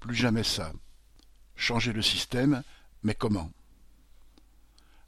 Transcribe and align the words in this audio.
Plus 0.00 0.14
jamais 0.14 0.44
ça. 0.44 0.72
Changer 1.56 1.92
le 1.92 2.02
système, 2.02 2.62
mais 3.02 3.14
comment? 3.14 3.50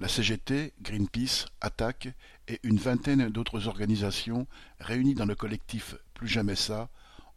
La 0.00 0.08
CGT, 0.08 0.72
Greenpeace, 0.80 1.46
Attaque 1.60 2.08
et 2.48 2.58
une 2.64 2.78
vingtaine 2.78 3.28
d'autres 3.28 3.68
organisations 3.68 4.48
réunies 4.80 5.14
dans 5.14 5.26
le 5.26 5.36
collectif 5.36 5.94
Plus 6.14 6.28
jamais 6.28 6.56
ça 6.56 6.88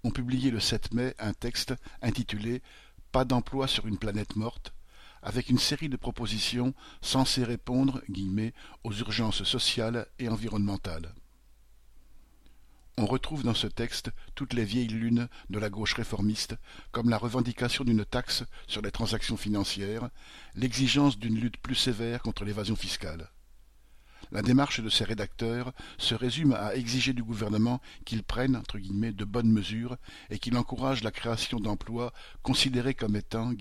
ont 0.04 0.12
publié 0.12 0.50
le 0.50 0.60
7 0.60 0.94
mai 0.94 1.14
un 1.20 1.34
texte 1.34 1.76
intitulé 2.02 2.64
Pas 3.12 3.26
d'emploi 3.26 3.68
sur 3.68 3.86
une 3.86 4.00
planète 4.00 4.36
morte 4.36 4.74
avec 5.26 5.50
une 5.50 5.58
série 5.58 5.90
de 5.90 5.98
propositions 5.98 6.74
censées 7.02 7.44
répondre 7.44 8.02
aux 8.84 8.94
urgences 8.94 9.44
sociales 9.44 10.08
et 10.20 10.30
environnementales. 10.30 11.14
On 13.06 13.08
retrouve 13.08 13.44
dans 13.44 13.54
ce 13.54 13.68
texte 13.68 14.10
toutes 14.34 14.54
les 14.54 14.66
vieilles 14.66 14.88
lunes 14.88 15.28
de 15.52 15.60
la 15.60 15.70
gauche 15.70 15.94
réformiste, 15.94 16.56
comme 16.92 17.12
la 17.12 17.20
revendication 17.20 17.84
d'une 17.84 18.04
taxe 18.04 18.44
sur 18.66 18.82
les 18.82 18.90
transactions 18.90 19.38
financières, 19.38 20.10
l'exigence 20.56 21.20
d'une 21.20 21.40
lutte 21.40 21.58
plus 21.58 21.76
sévère 21.76 22.24
contre 22.24 22.46
l'évasion 22.46 22.76
fiscale. 22.76 23.30
La 24.32 24.42
démarche 24.42 24.80
de 24.80 24.90
ces 24.90 25.04
rédacteurs 25.04 25.72
se 26.00 26.16
résume 26.16 26.54
à 26.54 26.74
exiger 26.74 27.14
du 27.14 27.22
gouvernement 27.22 27.80
qu'il 28.06 28.24
prenne 28.24 28.56
entre 28.56 28.80
guillemets, 28.80 29.12
de 29.12 29.24
bonnes 29.24 29.52
mesures 29.52 29.98
et 30.32 30.40
qu'il 30.40 30.58
encourage 30.58 31.04
la 31.04 31.12
création 31.12 31.60
d'emplois 31.60 32.12
considérés 32.42 32.96
comme 32.96 33.16
étant 33.16 33.54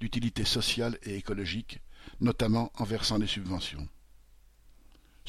d'utilité 0.00 0.46
sociale 0.46 0.96
et 1.02 1.16
écologique, 1.16 1.80
notamment 2.22 2.72
en 2.78 2.84
versant 2.84 3.18
des 3.18 3.26
subventions. 3.26 3.86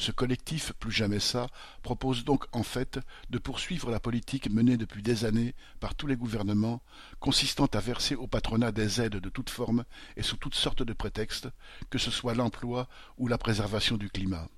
Ce 0.02 0.10
collectif 0.10 0.72
Plus 0.80 0.90
jamais 0.90 1.20
ça 1.20 1.46
propose 1.84 2.24
donc 2.24 2.46
en 2.50 2.64
fait 2.64 2.98
de 3.30 3.38
poursuivre 3.38 3.88
la 3.88 4.00
politique 4.00 4.50
menée 4.50 4.76
depuis 4.76 5.00
des 5.00 5.24
années 5.24 5.54
par 5.78 5.94
tous 5.94 6.08
les 6.08 6.16
gouvernements, 6.16 6.82
consistant 7.20 7.66
à 7.66 7.78
verser 7.78 8.16
au 8.16 8.26
patronat 8.26 8.72
des 8.72 9.00
aides 9.00 9.18
de 9.18 9.28
toutes 9.28 9.50
formes 9.50 9.84
et 10.16 10.24
sous 10.24 10.36
toutes 10.36 10.56
sortes 10.56 10.82
de 10.82 10.92
prétextes, 10.92 11.46
que 11.88 11.98
ce 11.98 12.10
soit 12.10 12.34
l'emploi 12.34 12.88
ou 13.16 13.28
la 13.28 13.38
préservation 13.38 13.96
du 13.96 14.10
climat. 14.10 14.48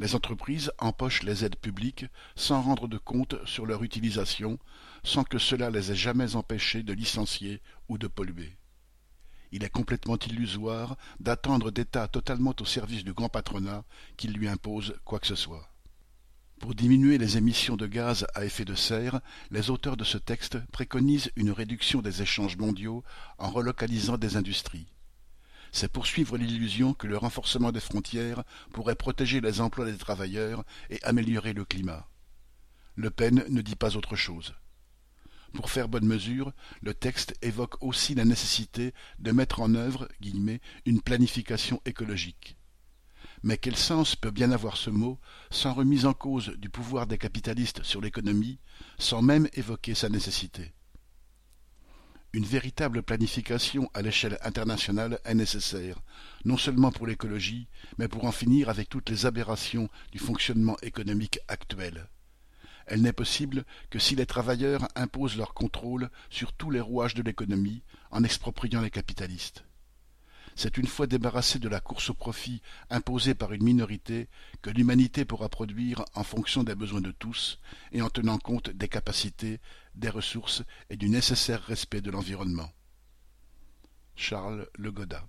Les 0.00 0.16
entreprises 0.16 0.72
empochent 0.78 1.22
les 1.22 1.44
aides 1.44 1.54
publiques 1.54 2.06
sans 2.34 2.62
rendre 2.62 2.88
de 2.88 2.98
compte 2.98 3.36
sur 3.46 3.64
leur 3.64 3.84
utilisation, 3.84 4.58
sans 5.04 5.22
que 5.22 5.38
cela 5.38 5.70
les 5.70 5.92
ait 5.92 5.94
jamais 5.94 6.34
empêchées 6.34 6.82
de 6.82 6.92
licencier 6.92 7.62
ou 7.88 7.96
de 7.96 8.08
polluer 8.08 8.58
il 9.52 9.64
est 9.64 9.70
complètement 9.70 10.18
illusoire 10.18 10.96
d'attendre 11.20 11.70
d'États 11.70 12.08
totalement 12.08 12.54
au 12.58 12.64
service 12.64 13.04
du 13.04 13.12
grand 13.12 13.28
patronat 13.28 13.84
qu'il 14.16 14.32
lui 14.32 14.48
impose 14.48 14.94
quoi 15.04 15.20
que 15.20 15.26
ce 15.26 15.34
soit. 15.34 15.68
Pour 16.58 16.74
diminuer 16.74 17.18
les 17.18 17.36
émissions 17.36 17.76
de 17.76 17.86
gaz 17.86 18.26
à 18.34 18.44
effet 18.44 18.64
de 18.64 18.74
serre, 18.74 19.20
les 19.50 19.68
auteurs 19.68 19.96
de 19.96 20.04
ce 20.04 20.16
texte 20.16 20.58
préconisent 20.70 21.32
une 21.36 21.50
réduction 21.50 22.00
des 22.00 22.22
échanges 22.22 22.56
mondiaux 22.56 23.04
en 23.38 23.50
relocalisant 23.50 24.16
des 24.16 24.36
industries. 24.36 24.86
C'est 25.72 25.90
poursuivre 25.90 26.36
l'illusion 26.36 26.94
que 26.94 27.06
le 27.06 27.16
renforcement 27.16 27.72
des 27.72 27.80
frontières 27.80 28.44
pourrait 28.72 28.94
protéger 28.94 29.40
les 29.40 29.60
emplois 29.60 29.86
des 29.86 29.96
travailleurs 29.96 30.64
et 30.88 31.02
améliorer 31.02 31.52
le 31.52 31.64
climat. 31.64 32.06
Le 32.94 33.10
Pen 33.10 33.44
ne 33.48 33.62
dit 33.62 33.76
pas 33.76 33.96
autre 33.96 34.16
chose. 34.16 34.54
Pour 35.52 35.70
faire 35.70 35.88
bonne 35.88 36.06
mesure, 36.06 36.52
le 36.80 36.94
texte 36.94 37.34
évoque 37.42 37.82
aussi 37.82 38.14
la 38.14 38.24
nécessité 38.24 38.94
de 39.18 39.32
mettre 39.32 39.60
en 39.60 39.74
œuvre 39.74 40.08
une 40.86 41.00
planification 41.02 41.80
écologique. 41.84 42.56
Mais 43.42 43.58
quel 43.58 43.76
sens 43.76 44.16
peut 44.16 44.30
bien 44.30 44.52
avoir 44.52 44.76
ce 44.76 44.88
mot 44.88 45.18
sans 45.50 45.74
remise 45.74 46.06
en 46.06 46.14
cause 46.14 46.50
du 46.58 46.70
pouvoir 46.70 47.06
des 47.06 47.18
capitalistes 47.18 47.82
sur 47.82 48.00
l'économie, 48.00 48.60
sans 48.98 49.20
même 49.20 49.48
évoquer 49.54 49.94
sa 49.94 50.08
nécessité? 50.08 50.72
Une 52.32 52.44
véritable 52.44 53.02
planification 53.02 53.90
à 53.92 54.00
l'échelle 54.00 54.38
internationale 54.42 55.20
est 55.24 55.34
nécessaire, 55.34 56.00
non 56.46 56.56
seulement 56.56 56.90
pour 56.90 57.06
l'écologie, 57.06 57.68
mais 57.98 58.08
pour 58.08 58.24
en 58.24 58.32
finir 58.32 58.70
avec 58.70 58.88
toutes 58.88 59.10
les 59.10 59.26
aberrations 59.26 59.90
du 60.12 60.18
fonctionnement 60.18 60.78
économique 60.80 61.40
actuel. 61.48 62.08
Elle 62.92 63.00
n'est 63.00 63.14
possible 63.14 63.64
que 63.88 63.98
si 63.98 64.16
les 64.16 64.26
travailleurs 64.26 64.86
imposent 64.96 65.38
leur 65.38 65.54
contrôle 65.54 66.10
sur 66.28 66.52
tous 66.52 66.70
les 66.70 66.78
rouages 66.78 67.14
de 67.14 67.22
l'économie 67.22 67.82
en 68.10 68.22
expropriant 68.22 68.82
les 68.82 68.90
capitalistes. 68.90 69.64
C'est 70.56 70.76
une 70.76 70.86
fois 70.86 71.06
débarrassée 71.06 71.58
de 71.58 71.70
la 71.70 71.80
course 71.80 72.10
au 72.10 72.14
profit 72.14 72.60
imposée 72.90 73.34
par 73.34 73.54
une 73.54 73.64
minorité 73.64 74.28
que 74.60 74.68
l'humanité 74.68 75.24
pourra 75.24 75.48
produire 75.48 76.04
en 76.12 76.22
fonction 76.22 76.64
des 76.64 76.74
besoins 76.74 77.00
de 77.00 77.12
tous 77.12 77.58
et 77.92 78.02
en 78.02 78.10
tenant 78.10 78.36
compte 78.36 78.68
des 78.68 78.88
capacités, 78.88 79.58
des 79.94 80.10
ressources 80.10 80.62
et 80.90 80.98
du 80.98 81.08
nécessaire 81.08 81.62
respect 81.62 82.02
de 82.02 82.10
l'environnement. 82.10 82.70
Charles 84.16 84.68
Le 84.76 84.92
Godat 84.92 85.26